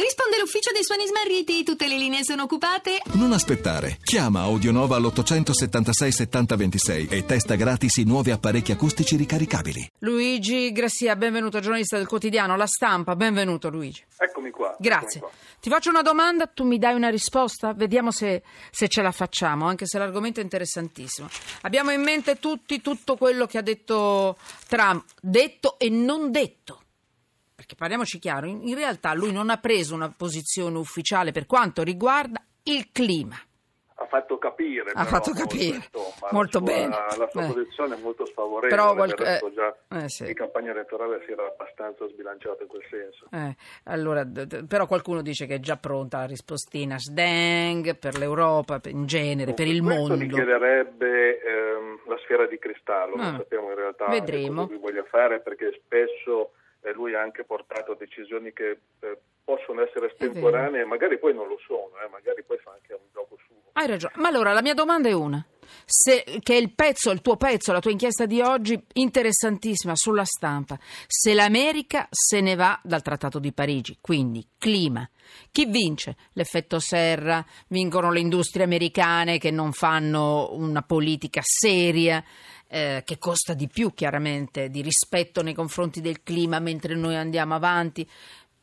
Risponde 0.00 0.38
l'ufficio 0.38 0.72
dei 0.72 0.82
suoni 0.82 1.06
smarriti, 1.06 1.62
tutte 1.62 1.86
le 1.86 1.98
linee 1.98 2.24
sono 2.24 2.44
occupate. 2.44 3.02
Non 3.12 3.32
aspettare. 3.32 3.98
Chiama 4.02 4.40
Audionova 4.40 4.96
all'876 4.96 6.08
7026 6.08 7.08
e 7.10 7.26
testa 7.26 7.54
gratis 7.54 7.98
i 7.98 8.04
nuovi 8.04 8.30
apparecchi 8.30 8.72
acustici 8.72 9.16
ricaricabili. 9.16 9.90
Luigi 9.98 10.72
Grassia, 10.72 11.16
benvenuto, 11.16 11.60
giornalista 11.60 11.98
del 11.98 12.06
quotidiano 12.06 12.56
La 12.56 12.66
Stampa. 12.66 13.14
Benvenuto 13.14 13.68
Luigi. 13.68 14.02
Eccomi 14.16 14.48
qua. 14.50 14.74
Grazie. 14.78 15.18
eccomi 15.18 15.32
qua. 15.32 15.48
Ti 15.60 15.68
faccio 15.68 15.90
una 15.90 16.00
domanda, 16.00 16.46
tu 16.46 16.64
mi 16.64 16.78
dai 16.78 16.94
una 16.94 17.10
risposta? 17.10 17.74
Vediamo 17.74 18.10
se, 18.10 18.42
se 18.70 18.88
ce 18.88 19.02
la 19.02 19.12
facciamo, 19.12 19.66
anche 19.66 19.84
se 19.86 19.98
l'argomento 19.98 20.40
è 20.40 20.42
interessantissimo. 20.42 21.28
Abbiamo 21.60 21.90
in 21.90 22.00
mente 22.00 22.38
tutti 22.38 22.80
tutto 22.80 23.16
quello 23.16 23.44
che 23.44 23.58
ha 23.58 23.62
detto 23.62 24.38
Trump, 24.66 25.04
detto 25.20 25.78
e 25.78 25.90
non 25.90 26.30
detto. 26.30 26.79
Perché 27.70 27.74
parliamoci 27.76 28.18
chiaro, 28.18 28.46
in, 28.46 28.66
in 28.66 28.74
realtà 28.74 29.12
lui 29.14 29.30
non 29.32 29.48
ha 29.50 29.56
preso 29.58 29.94
una 29.94 30.12
posizione 30.16 30.76
ufficiale 30.76 31.30
per 31.30 31.46
quanto 31.46 31.82
riguarda 31.84 32.42
il 32.64 32.88
clima. 32.90 33.36
Ha 33.94 34.06
fatto 34.06 34.38
capire. 34.38 34.90
Ha 34.92 35.04
però, 35.04 35.04
fatto 35.04 35.30
molto, 35.34 35.46
capire. 35.46 35.76
insomma, 35.76 36.28
Molto 36.32 36.58
la 36.60 36.66
sua, 36.66 36.74
bene. 36.74 36.88
La 37.18 37.28
sua 37.30 37.42
Eh. 37.44 37.52
posizione 37.52 37.94
è 37.96 38.00
molto 38.00 38.24
sfavorevole. 38.26 38.68
Però 38.68 38.82
Però 38.94 38.94
qualc- 38.94 39.20
eh, 39.20 39.52
già 39.54 39.76
eh, 40.04 40.08
sì. 40.08 40.26
in 40.26 40.34
campagna 40.34 40.70
elettorale 40.72 41.22
si 41.26 41.30
era 41.32 41.44
abbastanza 41.46 42.08
sbilanciato 42.08 42.62
in 42.62 42.68
quel 42.68 42.82
senso. 42.90 43.26
Eh, 43.30 43.54
allora, 43.84 44.26
però 44.66 44.86
qualcuno 44.86 45.20
dice 45.22 45.46
che 45.46 45.56
è 45.56 45.60
già 45.60 45.76
pronta 45.76 46.18
la 46.20 46.24
rispostina 46.26 46.98
SDENG 46.98 47.96
per 47.98 48.16
l'Europa, 48.18 48.80
in 48.86 49.04
genere, 49.06 49.52
per 49.54 49.68
il 49.68 49.80
Questo 49.82 50.00
mondo. 50.00 50.14
richiederebbe 50.16 51.40
ehm, 51.42 52.00
la 52.08 52.18
sfera 52.24 52.46
di 52.46 52.58
cristallo, 52.58 53.14
Ah, 53.16 53.30
non 53.30 53.36
sappiamo 53.36 53.68
in 53.68 53.76
realtà 53.76 54.08
vedremo. 54.08 54.62
cosa 54.62 54.72
lui 54.72 54.80
voglia 54.80 55.04
fare 55.10 55.40
perché 55.40 55.78
spesso 55.84 56.52
eh, 56.82 56.92
lui 56.92 57.14
ha 57.14 57.20
anche 57.20 57.44
portato 57.44 57.92
a 57.92 57.96
decisioni 57.96 58.52
che 58.52 58.78
eh, 59.00 59.18
possono 59.44 59.82
essere 59.82 60.06
estemporanee, 60.06 60.84
magari 60.84 61.18
poi 61.18 61.34
non 61.34 61.48
lo 61.48 61.58
sono, 61.66 61.90
eh, 62.04 62.08
magari 62.10 62.42
poi 62.42 62.58
fa 62.58 62.72
anche 62.72 62.92
un 62.92 63.08
gioco 63.12 63.36
suo. 63.46 63.56
Hai 63.72 63.86
ragione. 63.86 64.14
Ma 64.16 64.28
allora 64.28 64.52
la 64.52 64.62
mia 64.62 64.74
domanda 64.74 65.08
è 65.08 65.12
una. 65.12 65.44
Se, 65.84 66.24
che 66.42 66.54
è 66.54 66.56
il 66.56 66.72
pezzo, 66.72 67.10
il 67.10 67.20
tuo 67.20 67.36
pezzo, 67.36 67.72
la 67.72 67.80
tua 67.80 67.90
inchiesta 67.90 68.26
di 68.26 68.40
oggi, 68.40 68.80
interessantissima 68.94 69.94
sulla 69.96 70.24
stampa. 70.24 70.78
Se 71.06 71.34
l'America 71.34 72.08
se 72.10 72.40
ne 72.40 72.54
va 72.54 72.78
dal 72.82 73.02
Trattato 73.02 73.38
di 73.38 73.52
Parigi, 73.52 73.98
quindi 74.00 74.46
clima. 74.58 75.08
Chi 75.50 75.66
vince? 75.66 76.16
L'effetto 76.32 76.78
serra, 76.80 77.44
vincono 77.68 78.10
le 78.10 78.20
industrie 78.20 78.64
americane 78.64 79.38
che 79.38 79.50
non 79.50 79.72
fanno 79.72 80.50
una 80.52 80.82
politica 80.82 81.40
seria, 81.44 82.22
eh, 82.72 83.02
che 83.04 83.18
costa 83.18 83.52
di 83.54 83.68
più 83.68 83.92
chiaramente, 83.92 84.70
di 84.70 84.80
rispetto 84.80 85.42
nei 85.42 85.54
confronti 85.54 86.00
del 86.00 86.22
clima 86.22 86.60
mentre 86.60 86.94
noi 86.94 87.16
andiamo 87.16 87.54
avanti. 87.54 88.08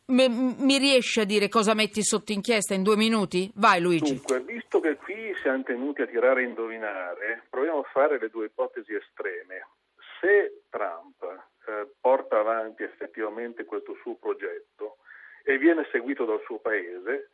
Me- 0.09 0.29
mi 0.29 0.77
riesci 0.77 1.19
a 1.19 1.25
dire 1.25 1.49
cosa 1.49 1.73
metti 1.73 2.01
sotto 2.01 2.31
inchiesta 2.31 2.73
in 2.73 2.81
due 2.81 2.95
minuti? 2.95 3.51
Vai 3.55 3.81
Luigi. 3.81 4.13
Dunque, 4.13 4.39
visto 4.39 4.79
che 4.79 4.95
qui 4.95 5.35
siamo 5.41 5.63
tenuti 5.63 6.01
a 6.01 6.07
tirare 6.07 6.43
e 6.43 6.45
indovinare, 6.45 7.43
proviamo 7.49 7.79
a 7.79 7.89
fare 7.91 8.17
le 8.17 8.29
due 8.29 8.45
ipotesi 8.45 8.93
estreme. 8.93 9.67
Se 10.21 10.63
Trump 10.69 11.21
eh, 11.67 11.87
porta 11.99 12.39
avanti 12.39 12.83
effettivamente 12.83 13.65
questo 13.65 13.95
suo 14.01 14.15
progetto 14.15 14.99
e 15.43 15.57
viene 15.57 15.85
seguito 15.91 16.23
dal 16.23 16.41
suo 16.45 16.59
paese, 16.59 17.29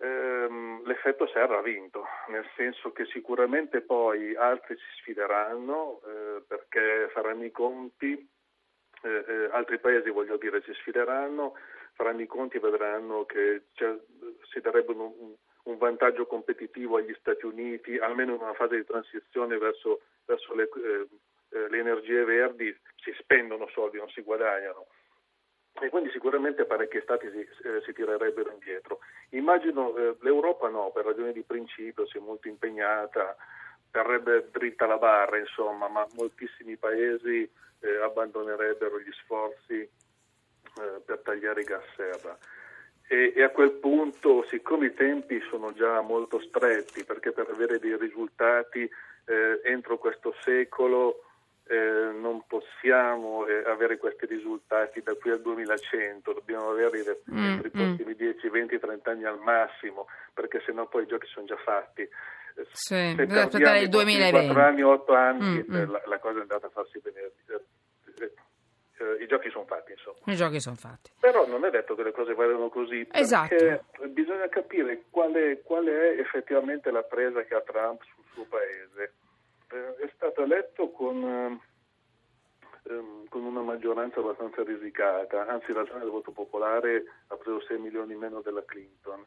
ehm, 0.00 0.82
l'effetto 0.86 1.28
Serra 1.28 1.58
ha 1.58 1.62
vinto, 1.62 2.04
nel 2.26 2.44
senso 2.56 2.90
che 2.90 3.04
sicuramente 3.06 3.82
poi 3.82 4.34
altri 4.34 4.74
si 4.74 5.00
sfideranno 5.00 6.00
eh, 6.04 6.42
perché 6.44 7.08
faranno 7.12 7.44
i 7.44 7.52
conti, 7.52 8.28
eh, 9.02 9.24
eh, 9.28 9.48
altri 9.52 9.78
paesi 9.78 10.10
voglio 10.10 10.36
dire 10.38 10.60
si 10.62 10.72
sfideranno, 10.74 11.54
faranno 11.94 12.20
i 12.20 12.26
conti 12.26 12.56
e 12.56 12.60
vedranno 12.60 13.24
che 13.24 13.62
si 13.74 14.60
darebbero 14.60 15.14
un, 15.18 15.34
un 15.64 15.78
vantaggio 15.78 16.26
competitivo 16.26 16.96
agli 16.96 17.14
Stati 17.18 17.46
Uniti, 17.46 17.96
almeno 17.96 18.34
in 18.34 18.40
una 18.40 18.54
fase 18.54 18.76
di 18.76 18.84
transizione 18.84 19.56
verso, 19.58 20.02
verso 20.24 20.54
le, 20.54 20.64
eh, 20.64 21.08
eh, 21.50 21.68
le 21.68 21.78
energie 21.78 22.24
verdi, 22.24 22.76
si 22.96 23.12
spendono 23.18 23.68
soldi, 23.68 23.98
non 23.98 24.08
si 24.10 24.22
guadagnano. 24.22 24.86
E 25.80 25.88
quindi 25.88 26.10
sicuramente 26.10 26.66
parecchi 26.66 27.00
stati 27.00 27.28
si, 27.30 27.40
eh, 27.40 27.82
si 27.84 27.92
tirerebbero 27.92 28.52
indietro. 28.52 29.00
Immagino 29.30 29.96
eh, 29.96 30.16
l'Europa 30.20 30.68
no, 30.68 30.90
per 30.90 31.04
ragioni 31.04 31.32
di 31.32 31.42
principio 31.42 32.06
si 32.06 32.18
è 32.18 32.20
molto 32.20 32.48
impegnata, 32.48 33.36
terrebbe 33.90 34.50
dritta 34.50 34.86
la 34.86 34.98
barra, 34.98 35.38
insomma, 35.38 35.88
ma 35.88 36.06
moltissimi 36.14 36.76
paesi 36.76 37.50
eh, 37.80 37.96
abbandonerebbero 37.96 39.00
gli 39.00 39.12
sforzi 39.12 39.88
eh, 40.80 41.00
per 41.04 41.20
tagliare 41.22 41.60
i 41.60 41.64
gas 41.64 41.84
serra. 41.96 42.36
E, 43.06 43.32
e 43.36 43.42
a 43.42 43.50
quel 43.50 43.72
punto, 43.72 44.44
siccome 44.48 44.86
i 44.86 44.94
tempi 44.94 45.40
sono 45.50 45.72
già 45.72 46.00
molto 46.00 46.40
stretti, 46.40 47.04
perché 47.04 47.32
per 47.32 47.48
avere 47.50 47.78
dei 47.78 47.96
risultati 47.96 48.88
eh, 49.26 49.60
entro 49.64 49.98
questo 49.98 50.34
secolo 50.42 51.24
eh, 51.66 52.10
non 52.12 52.44
possiamo 52.46 53.46
eh, 53.46 53.62
avere 53.66 53.96
questi 53.96 54.26
risultati 54.26 55.00
da 55.02 55.14
qui 55.14 55.30
al 55.30 55.40
2100, 55.40 56.32
dobbiamo 56.32 56.70
averli 56.70 57.02
da- 57.02 57.16
Mm, 57.32 57.42
entro 57.44 57.66
i 57.66 57.70
prossimi 57.70 58.14
10, 58.14 58.48
20, 58.50 58.78
30 58.78 59.10
anni 59.10 59.24
al 59.24 59.38
massimo, 59.38 60.06
perché 60.34 60.60
sennò 60.66 60.86
poi 60.86 61.04
i 61.04 61.06
giochi 61.06 61.26
sono 61.26 61.46
già 61.46 61.56
fatti. 61.56 62.02
Eh, 62.02 62.66
Sì, 62.72 63.14
bisogna 63.16 63.44
aspettare 63.44 63.78
il 63.78 63.84
i 63.86 63.88
prossimi 63.88 64.12
2020. 64.14 64.46
4 64.54 64.62
anni, 64.62 64.82
8 64.82 65.14
anni, 65.14 65.64
Mm, 65.66 65.74
eh, 65.74 65.86
mm. 65.86 65.90
La, 65.90 66.02
la 66.04 66.18
cosa 66.18 66.38
è 66.38 66.42
andata 66.42 66.66
a 66.66 66.70
farsi 66.70 67.00
venire. 67.02 67.32
Eh, 68.98 69.22
I 69.22 69.26
giochi 69.26 69.50
sono 69.50 69.64
fatti, 69.64 69.92
insomma. 69.92 70.18
I 70.26 70.36
giochi 70.36 70.60
sono 70.60 70.76
fatti. 70.76 71.10
Però 71.18 71.46
non 71.46 71.64
è 71.64 71.70
detto 71.70 71.94
che 71.94 72.02
le 72.02 72.12
cose 72.12 72.34
vadano 72.34 72.68
così, 72.68 73.06
Esatto. 73.12 73.54
perché 73.54 73.82
bisogna 74.08 74.48
capire 74.48 75.02
qual 75.10 75.32
è, 75.32 75.60
qual 75.62 75.84
è 75.86 76.18
effettivamente 76.20 76.90
la 76.90 77.02
presa 77.02 77.42
che 77.42 77.54
ha 77.54 77.60
Trump 77.60 78.02
sul 78.14 78.24
suo 78.32 78.44
paese. 78.44 79.12
Eh, 79.70 79.96
è 80.04 80.10
stato 80.14 80.42
eletto 80.42 80.90
con, 80.90 81.60
eh, 82.86 82.90
ehm, 82.92 83.28
con 83.28 83.42
una 83.44 83.62
maggioranza 83.62 84.20
abbastanza 84.20 84.62
risicata, 84.62 85.46
anzi 85.46 85.70
in 85.70 85.76
ragione 85.76 86.00
del 86.00 86.10
voto 86.10 86.30
popolare 86.30 87.04
ha 87.28 87.36
preso 87.36 87.60
6 87.62 87.78
milioni 87.78 88.14
meno 88.14 88.40
della 88.42 88.64
Clinton. 88.64 89.24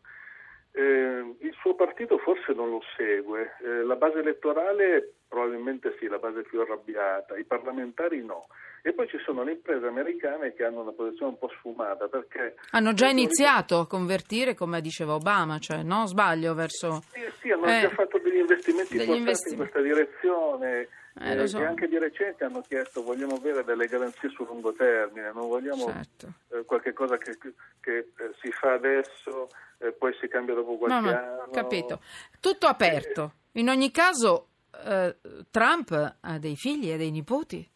Eh, 0.71 1.35
il 1.39 1.53
suo 1.59 1.73
partito 1.75 2.17
forse 2.19 2.53
non 2.53 2.69
lo 2.69 2.81
segue, 2.95 3.55
eh, 3.63 3.83
la 3.83 3.95
base 3.95 4.19
elettorale 4.19 5.13
probabilmente 5.37 5.95
sì, 5.99 6.07
la 6.07 6.17
base 6.17 6.41
più 6.41 6.59
arrabbiata, 6.61 7.37
i 7.37 7.43
parlamentari 7.45 8.23
no. 8.25 8.47
E 8.81 8.93
poi 8.93 9.07
ci 9.07 9.17
sono 9.23 9.43
le 9.43 9.51
imprese 9.51 9.85
americane 9.85 10.53
che 10.53 10.63
hanno 10.63 10.81
una 10.81 10.91
posizione 10.93 11.31
un 11.33 11.37
po' 11.37 11.49
sfumata 11.57 12.07
perché... 12.07 12.55
Hanno 12.71 12.93
già 12.93 13.07
Eh, 13.07 13.11
iniziato 13.11 13.79
a 13.79 13.87
convertire, 13.87 14.55
come 14.55 14.81
diceva 14.81 15.13
Obama, 15.13 15.59
cioè, 15.59 15.83
no? 15.83 16.05
Sbaglio 16.07 16.53
verso... 16.53 17.03
Sì, 17.11 17.21
sì, 17.41 17.51
hanno 17.51 17.65
Eh, 17.65 17.81
già 17.81 17.89
fatto 17.89 18.17
degli 18.19 18.37
investimenti 18.37 18.97
degli 18.97 19.09
importanti 19.09 19.17
investimenti. 19.19 19.51
in 19.51 19.69
questa 19.69 19.81
direzione 19.81 20.87
Eh, 21.19 21.35
lo 21.35 21.47
so. 21.47 21.59
e 21.59 21.65
anche 21.65 21.87
di 21.87 21.97
recente 21.97 22.43
hanno 22.45 22.61
chiesto 22.61 23.03
vogliamo 23.03 23.35
avere 23.35 23.63
delle 23.63 23.87
garanzie 23.87 24.29
sul 24.29 24.45
lungo 24.47 24.71
termine, 24.73 25.31
non 25.33 25.47
vogliamo 25.49 25.85
Certo. 25.85 26.33
eh, 26.53 26.63
qualche 26.63 26.93
cosa 26.93 27.17
che, 27.17 27.35
che, 27.81 27.97
eh, 27.97 28.31
si 28.41 28.51
fa 28.51 28.73
adesso 28.73 29.49
e 29.79 29.91
poi 29.91 30.15
si 30.21 30.27
cambia 30.29 30.55
dopo 30.55 30.77
qualche 30.77 30.95
No, 30.99 31.11
no, 31.11 31.17
anno. 31.17 31.49
capito. 31.51 31.99
Tutto 32.39 32.67
aperto. 32.67 33.31
In 33.53 33.69
ogni 33.69 33.89
caso, 33.91 34.46
eh, 34.85 35.17
Trump 35.49 36.17
ha 36.19 36.37
dei 36.37 36.55
figli 36.55 36.91
e 36.91 36.97
dei 36.97 37.11
nipoti. 37.11 37.67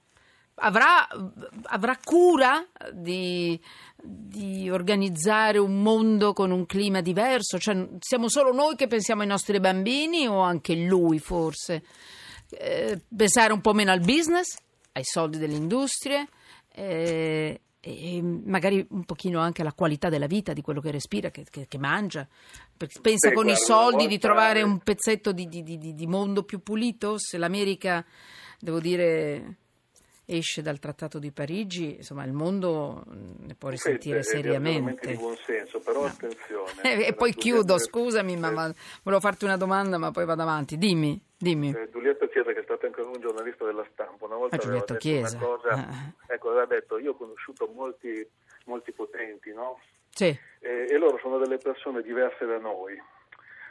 Avrà, 0.64 1.08
avrà 1.64 1.98
cura 2.04 2.64
di, 2.94 3.60
di 3.96 4.70
organizzare 4.70 5.58
un 5.58 5.82
mondo 5.82 6.34
con 6.34 6.52
un 6.52 6.66
clima 6.66 7.02
diverso? 7.02 7.58
Cioè, 7.58 7.88
siamo 8.00 8.30
solo 8.30 8.54
noi 8.54 8.76
che 8.76 8.88
pensiamo 8.88 9.22
ai 9.22 9.28
nostri 9.28 9.60
bambini 9.60 10.28
o 10.28 10.40
anche 10.42 10.76
lui 10.76 11.20
forse? 11.20 11.84
Eh, 12.50 13.02
pensare 13.16 13.54
un 13.54 13.62
po' 13.62 13.74
meno 13.74 13.92
al 13.92 14.02
business, 14.02 14.58
ai 14.92 15.04
soldi 15.04 15.38
delle 15.38 15.56
industrie 15.56 16.28
eh, 16.74 17.62
e 17.84 18.22
magari 18.22 18.86
un 18.92 19.04
pochino 19.06 19.40
anche 19.40 19.62
alla 19.62 19.74
qualità 19.74 20.08
della 20.08 20.28
vita 20.28 20.54
di 20.54 20.62
quello 20.62 20.80
che 20.82 20.92
respira, 20.92 21.32
che, 21.32 21.46
che- 21.50 21.66
che 21.68 21.78
mangia. 21.80 22.28
Pensa 23.02 23.30
Beh, 23.30 23.34
con 23.34 23.50
i 23.50 23.56
soldi 23.56 24.08
di 24.08 24.20
trovare 24.20 24.62
un 24.62 24.80
pezzetto 24.80 25.32
di, 25.32 25.48
di- 25.48 25.64
di- 25.64 25.96
di- 25.96 26.08
mondo 26.08 26.44
più 26.44 26.62
pulito? 26.62 27.18
Se 27.18 27.40
l'America, 27.40 28.06
devo 28.60 28.80
dire, 28.80 29.56
esce 30.26 30.62
dal 30.62 30.78
Trattato 30.78 31.18
di 31.18 31.32
Parigi, 31.32 31.96
insomma 31.98 32.24
il 32.24 32.34
mondo 32.34 33.04
mm, 33.10 33.46
ne 33.48 33.56
può 33.56 33.70
risentire 33.70 34.20
argomenti 34.20 34.48
seriamente. 34.48 35.08
di 35.10 35.18
buon 35.18 35.38
senso, 35.44 35.80
però 35.80 36.06
attenzione. 36.06 36.70
Eh, 36.84 36.90
e 36.90 37.08
eh, 37.08 37.14
poi 37.14 37.34
chiudo, 37.34 37.80
scusami, 37.80 38.38
ma, 38.38 38.50
eh, 38.50 38.54
ma 38.54 38.74
volevo 39.02 39.22
farti 39.22 39.46
una 39.46 39.58
domanda, 39.58 39.98
ma 39.98 40.12
poi 40.12 40.26
vado 40.26 40.44
avanti. 40.44 40.78
Dimmi, 40.78 41.20
dimmi. 41.36 41.70
Eh, 41.70 41.84
è 41.84 41.90
stato 42.72 42.86
anche 42.86 43.02
un 43.02 43.20
giornalista 43.20 43.66
della 43.66 43.86
stampa, 43.92 44.26
una 44.26 44.36
volta 44.36 44.56
Ah, 44.56 44.60
aveva 44.64 44.80
detto 44.80 44.96
Chiesa. 44.96 45.36
una 45.38 45.46
cosa, 45.46 45.70
Ah. 45.70 46.34
ecco, 46.34 46.50
aveva 46.50 46.66
detto, 46.66 46.98
io 46.98 47.12
ho 47.12 47.16
conosciuto 47.16 47.68
molti, 47.68 48.28
molti 48.66 48.92
potenti, 48.92 49.54
no? 49.54 49.80
Sì, 50.10 50.38
Eh, 50.64 50.86
e 50.90 50.98
loro 50.98 51.18
sono 51.20 51.38
delle 51.40 51.58
persone 51.58 52.02
diverse 52.02 52.46
da 52.46 52.58
noi. 52.60 53.02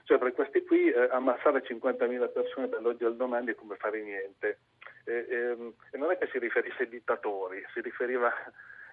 Cioè 0.05 0.19
per 0.19 0.32
questi 0.32 0.64
qui 0.64 0.91
eh, 0.91 1.08
ammazzare 1.12 1.62
50.000 1.62 2.29
persone 2.32 2.69
dall'oggi 2.69 3.05
al 3.05 3.14
domani 3.14 3.52
è 3.52 3.55
come 3.55 3.76
fare 3.76 4.02
niente. 4.02 4.58
Eh, 5.05 5.26
ehm, 5.31 5.73
e 5.93 5.97
non 5.99 6.11
è 6.11 6.19
che 6.19 6.29
si 6.32 6.38
riferisse 6.38 6.82
ai 6.82 6.88
dittatori, 6.88 7.64
si 7.73 7.81
riferiva 7.81 8.32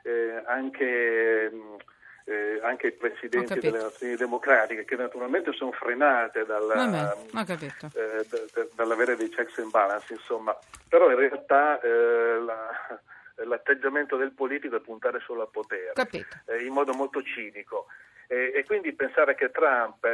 eh, 0.03 0.43
anche 0.45 1.49
mh, 1.51 1.75
eh, 2.27 2.59
anche 2.61 2.87
i 2.87 2.91
presidenti 2.91 3.57
delle 3.59 3.81
nazioni 3.81 4.15
democratiche, 4.15 4.83
che 4.83 4.97
naturalmente 4.97 5.53
sono 5.53 5.71
frenate 5.71 6.45
dalla, 6.45 6.75
eh, 7.93 8.25
d- 8.27 8.69
dall'avere 8.75 9.15
dei 9.15 9.29
checks 9.29 9.57
and 9.59 9.71
balance, 9.71 10.11
insomma, 10.11 10.57
però 10.89 11.09
in 11.09 11.15
realtà 11.15 11.79
eh, 11.79 12.39
la, 12.39 12.99
l'atteggiamento 13.45 14.17
del 14.17 14.33
politico 14.33 14.75
è 14.75 14.81
puntare 14.81 15.21
solo 15.21 15.43
al 15.43 15.49
potere, 15.49 15.93
eh, 16.45 16.63
in 16.65 16.73
modo 16.73 16.93
molto 16.93 17.21
cinico. 17.23 17.87
e 18.27 18.61
quindi 18.67 18.91
pensare 18.91 19.35
che 19.35 19.51
Trump 19.51 20.05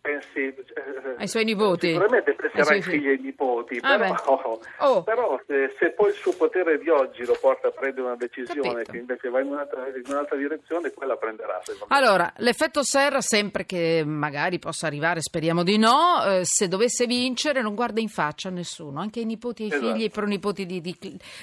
pensi 0.00 0.38
eh, 0.38 1.14
ai 1.18 1.28
suoi 1.28 1.44
nipoti 1.44 1.88
sicuramente 1.88 2.34
penserà 2.34 2.74
ai 2.74 2.82
figli 2.82 3.08
e 3.08 3.10
ai 3.10 3.18
nipoti 3.18 3.78
ah 3.82 3.98
però, 3.98 4.60
oh. 4.78 5.02
però 5.02 5.40
se, 5.46 5.74
se, 5.78 5.90
poi 5.90 6.08
il 6.08 6.14
suo 6.14 6.32
potere 6.32 6.78
di 6.78 6.88
oggi 6.88 7.24
lo 7.24 7.36
porta 7.40 7.68
a 7.68 7.70
prendere 7.70 8.06
una 8.06 8.16
decisione 8.16 8.68
Capito. 8.68 8.92
che 8.92 8.98
invece 8.98 9.28
va 9.28 9.40
in 9.40 9.48
un'altra, 9.48 9.86
in 9.88 10.02
un'altra 10.06 10.36
direzione 10.36 10.90
quella 10.92 11.16
prenderà 11.16 11.60
allora 11.88 12.32
l'effetto 12.38 12.82
Serra 12.82 13.20
sempre 13.20 13.66
che 13.66 14.02
magari 14.06 14.58
possa 14.58 14.86
arrivare 14.86 15.20
speriamo 15.20 15.62
di 15.62 15.76
no 15.76 16.24
eh, 16.24 16.40
se 16.44 16.68
dovesse 16.68 17.06
vincere 17.06 17.60
non 17.60 17.74
guarda 17.74 18.00
in 18.00 18.08
faccia 18.08 18.48
a 18.48 18.52
nessuno 18.52 19.00
anche 19.00 19.20
ai 19.20 19.26
nipoti 19.26 19.62
e 19.62 19.66
ai 19.66 19.72
esatto. 19.72 19.92
figli 19.92 20.02
e 20.02 20.06
i 20.06 20.10
pronipoti 20.10 20.64
di, 20.66 20.80
di, 20.80 20.96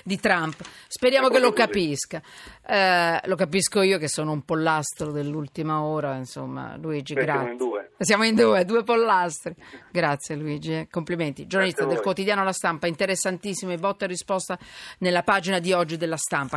di 0.04 0.20
Trump 0.20 0.56
speriamo 0.88 1.28
che 1.30 1.40
lo 1.40 1.52
così. 1.52 1.62
capisca 1.62 2.22
eh, 2.66 3.20
lo 3.24 3.36
capisco 3.36 3.82
io 3.82 4.00
che 4.00 4.08
sono 4.08 4.32
un 4.32 4.44
pollastro 4.44 5.12
dell'ultima 5.12 5.84
ora 5.84 6.16
insomma 6.16 6.76
Luigi 6.78 7.14
Beh, 7.14 7.24
grazie 7.24 7.46
siamo 7.46 7.52
in 7.52 7.58
due 7.58 7.90
siamo 8.00 8.24
in 8.26 8.36
due, 8.48 8.66
due 8.66 8.84
pollastri. 8.84 9.56
Grazie 9.92 10.36
Luigi, 10.36 10.74
eh. 10.74 10.88
complimenti. 10.90 11.48
Giornalista 11.48 11.86
del 11.86 12.00
quotidiano 12.00 12.44
La 12.44 12.54
Stampa, 12.54 12.88
interessantissimo, 12.88 13.76
botta 13.76 14.06
e 14.06 14.08
risposta 14.08 14.58
nella 15.00 15.24
pagina 15.24 15.60
di 15.60 15.74
oggi 15.74 15.98
della 15.98 16.18
Stampa. 16.18 16.56